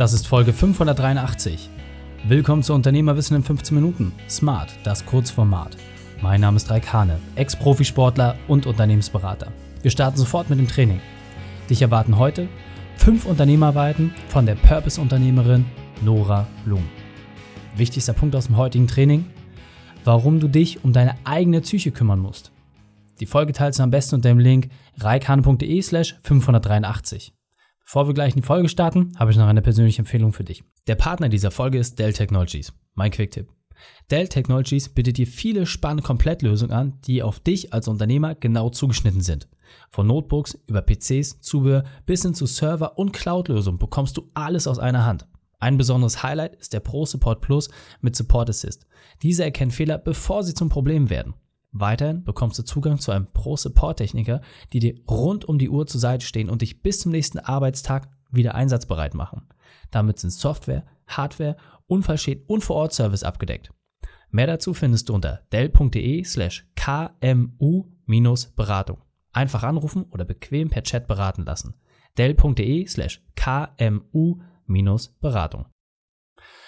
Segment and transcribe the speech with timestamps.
[0.00, 1.68] Das ist Folge 583.
[2.26, 4.12] Willkommen zu Unternehmerwissen in 15 Minuten.
[4.30, 5.76] Smart, das Kurzformat.
[6.22, 9.52] Mein Name ist Raik Hane, Ex-Profisportler und Unternehmensberater.
[9.82, 11.02] Wir starten sofort mit dem Training.
[11.68, 12.48] Dich erwarten heute
[12.96, 15.66] fünf Unternehmerweiten von der Purpose-Unternehmerin
[16.00, 16.88] Nora Blum.
[17.76, 19.26] Wichtigster Punkt aus dem heutigen Training:
[20.04, 22.52] Warum du dich um deine eigene Psyche kümmern musst.
[23.20, 27.34] Die Folge teilst du am besten unter dem Link reikane.de slash 583.
[27.90, 30.62] Bevor wir gleich in die Folge starten, habe ich noch eine persönliche Empfehlung für dich.
[30.86, 32.72] Der Partner dieser Folge ist Dell Technologies.
[32.94, 33.48] Mein Quick-Tipp.
[34.12, 39.22] Dell Technologies bietet dir viele spannende Komplettlösungen an, die auf dich als Unternehmer genau zugeschnitten
[39.22, 39.48] sind.
[39.90, 44.78] Von Notebooks über PCs, Zubehör bis hin zu Server- und Cloud-Lösungen bekommst du alles aus
[44.78, 45.26] einer Hand.
[45.58, 47.70] Ein besonderes Highlight ist der Pro Support Plus
[48.02, 48.86] mit Support Assist.
[49.22, 51.34] Diese erkennt Fehler, bevor sie zum Problem werden.
[51.72, 54.40] Weiterhin bekommst du Zugang zu einem Pro-Support-Techniker,
[54.72, 58.08] die dir rund um die Uhr zur Seite stehen und dich bis zum nächsten Arbeitstag
[58.30, 59.46] wieder einsatzbereit machen.
[59.90, 61.56] Damit sind Software, Hardware,
[61.86, 63.72] Unfallschäden und Vor-Ort-Service abgedeckt.
[64.30, 68.98] Mehr dazu findest du unter dell.de slash kmu-beratung.
[69.32, 71.74] Einfach anrufen oder bequem per Chat beraten lassen.
[72.16, 75.66] dell.de slash kmu-beratung.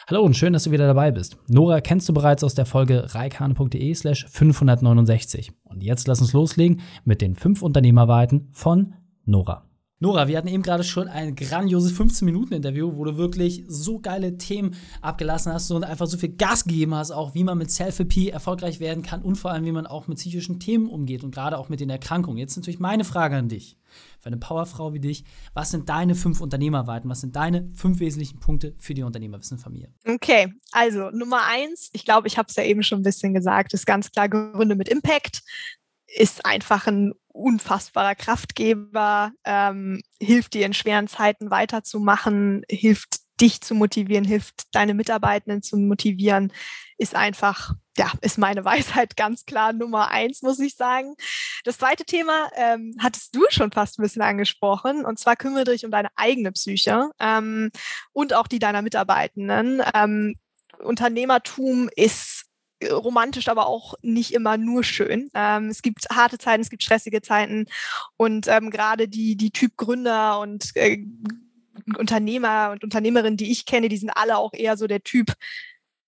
[0.09, 1.37] Hallo und schön, dass du wieder dabei bist.
[1.47, 5.53] Nora kennst du bereits aus der Folge reikane.de slash 569.
[5.63, 8.95] Und jetzt lass uns loslegen mit den fünf Unternehmerweiten von
[9.25, 9.65] Nora.
[10.03, 14.75] Nora, wir hatten eben gerade schon ein grandioses 15-Minuten-Interview, wo du wirklich so geile Themen
[15.01, 18.81] abgelassen hast und einfach so viel Gas gegeben hast, auch wie man mit Self-IP erfolgreich
[18.81, 21.69] werden kann und vor allem, wie man auch mit psychischen Themen umgeht und gerade auch
[21.69, 22.39] mit den Erkrankungen.
[22.39, 23.79] Jetzt natürlich meine Frage an dich.
[24.19, 25.23] Für eine Powerfrau wie dich,
[25.55, 27.09] was sind deine fünf Unternehmerweiten?
[27.09, 29.93] Was sind deine fünf wesentlichen Punkte für die Unternehmerwissen-Familie?
[30.05, 33.73] Okay, also Nummer eins, ich glaube, ich habe es ja eben schon ein bisschen gesagt,
[33.73, 35.45] ist ganz klar Gründe mit Impact
[36.15, 43.75] ist einfach ein unfassbarer Kraftgeber, ähm, hilft dir in schweren Zeiten weiterzumachen, hilft dich zu
[43.75, 46.53] motivieren, hilft deine Mitarbeitenden zu motivieren,
[46.99, 51.15] ist einfach, ja, ist meine Weisheit ganz klar Nummer eins, muss ich sagen.
[51.65, 55.85] Das zweite Thema ähm, hattest du schon fast ein bisschen angesprochen, und zwar kümmere dich
[55.85, 57.71] um deine eigene Psyche ähm,
[58.13, 59.83] und auch die deiner Mitarbeitenden.
[59.95, 60.35] Ähm,
[60.79, 62.47] Unternehmertum ist
[62.91, 65.31] romantisch, aber auch nicht immer nur schön.
[65.35, 67.67] Ähm, es gibt harte Zeiten, es gibt stressige Zeiten
[68.17, 71.05] und ähm, gerade die, die Typ Gründer und äh,
[71.97, 75.33] Unternehmer und Unternehmerinnen, die ich kenne, die sind alle auch eher so der Typ,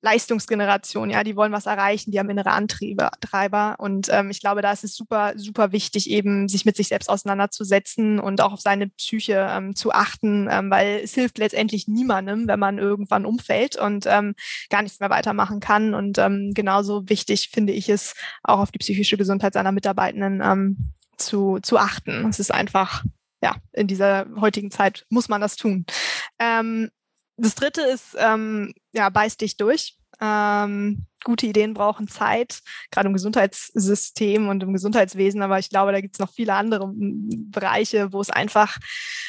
[0.05, 3.77] Leistungsgeneration, ja, die wollen was erreichen, die haben innere Antriebe, Treiber.
[3.79, 7.09] Und ähm, ich glaube, da ist es super, super wichtig, eben sich mit sich selbst
[7.09, 12.47] auseinanderzusetzen und auch auf seine Psyche ähm, zu achten, ähm, weil es hilft letztendlich niemandem,
[12.47, 14.35] wenn man irgendwann umfällt und ähm,
[14.69, 15.95] gar nichts mehr weitermachen kann.
[15.95, 20.93] Und ähm, genauso wichtig finde ich es, auch auf die psychische Gesundheit seiner Mitarbeitenden ähm,
[21.17, 22.29] zu, zu achten.
[22.29, 23.05] Es ist einfach,
[23.43, 25.87] ja, in dieser heutigen Zeit muss man das tun.
[26.39, 26.91] Ähm,
[27.37, 29.97] das dritte ist, ähm, ja, beiß dich durch.
[30.21, 36.01] Ähm, gute Ideen brauchen Zeit, gerade im Gesundheitssystem und im Gesundheitswesen, aber ich glaube, da
[36.01, 38.77] gibt es noch viele andere Bereiche, wo es einfach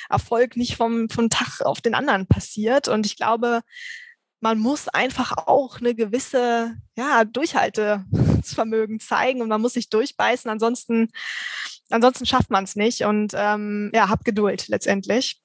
[0.10, 2.88] Erfolg nicht vom, vom Tag auf den anderen passiert.
[2.88, 3.62] Und ich glaube,
[4.42, 11.10] man muss einfach auch eine gewisse ja, Durchhaltevermögen zeigen und man muss sich durchbeißen, ansonsten,
[11.90, 13.06] ansonsten schafft man es nicht.
[13.06, 15.42] Und ähm, ja, hab Geduld letztendlich.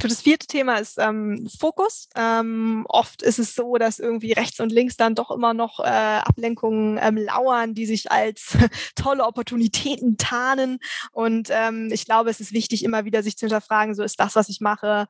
[0.00, 2.08] Das vierte Thema ist ähm, Fokus.
[2.16, 5.82] Ähm, oft ist es so, dass irgendwie rechts und links dann doch immer noch äh,
[5.82, 8.56] Ablenkungen ähm, lauern, die sich als
[8.96, 10.78] tolle Opportunitäten tarnen.
[11.12, 14.34] Und ähm, ich glaube, es ist wichtig, immer wieder sich zu hinterfragen, so ist das,
[14.34, 15.08] was ich mache,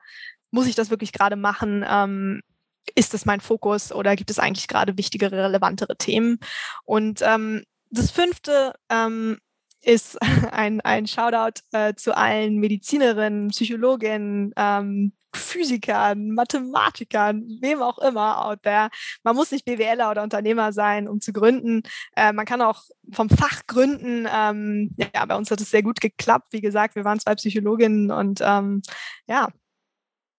[0.51, 1.85] muss ich das wirklich gerade machen?
[1.89, 2.43] Ähm,
[2.97, 6.39] ist das mein Fokus oder gibt es eigentlich gerade wichtigere, relevantere Themen?
[6.85, 8.75] Und ähm, das fünfte
[9.83, 10.19] ist
[10.53, 18.63] ein, ein Shoutout äh, zu allen Medizinerinnen, Psychologinnen, ähm, Physikern, Mathematikern, wem auch immer out
[18.63, 18.91] there.
[19.23, 21.83] Man muss nicht BWLer oder Unternehmer sein, um zu gründen.
[22.17, 22.83] Äh, man kann auch
[23.13, 24.29] vom Fach gründen.
[24.31, 26.49] Ähm, ja, bei uns hat es sehr gut geklappt.
[26.51, 28.83] Wie gesagt, wir waren zwei Psychologinnen und ähm,
[29.27, 29.49] ja,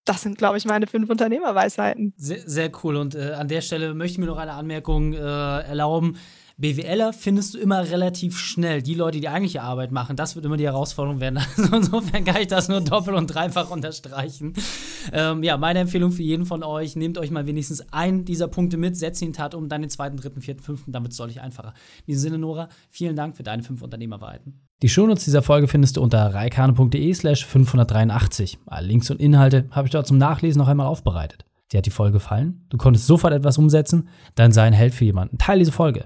[0.05, 2.13] das sind, glaube ich, meine fünf Unternehmerweisheiten.
[2.17, 2.97] Sehr, sehr cool.
[2.97, 6.17] Und äh, an der Stelle möchte ich mir noch eine Anmerkung äh, erlauben.
[6.57, 8.81] BWLer findest du immer relativ schnell.
[8.81, 11.39] Die Leute, die eigentliche Arbeit machen, das wird immer die Herausforderung werden.
[11.57, 14.53] Also insofern kann ich das nur doppelt und dreifach unterstreichen.
[15.11, 18.77] Ähm, ja, meine Empfehlung für jeden von euch, nehmt euch mal wenigstens einen dieser Punkte
[18.77, 21.73] mit, setzt ihn Tat um, dann den zweiten, dritten, vierten, fünften, damit es deutlich einfacher.
[21.99, 24.61] In diesem Sinne, Nora, vielen Dank für deine fünf Unternehmerweiten.
[24.81, 28.59] Die Shownotes dieser Folge findest du unter reikane.de slash 583.
[28.65, 31.45] Alle Links und Inhalte habe ich dort zum Nachlesen noch einmal aufbereitet.
[31.71, 32.65] Dir hat die Folge gefallen?
[32.69, 34.09] Du konntest sofort etwas umsetzen?
[34.35, 35.37] Dann sei ein Held für jemanden.
[35.37, 36.05] Teil diese Folge.